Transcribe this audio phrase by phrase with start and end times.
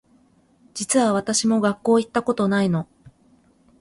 [0.73, 2.87] 実は私も学校行ったことないの